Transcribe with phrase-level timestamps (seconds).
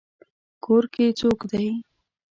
[0.63, 1.65] کور کې څوک دی؟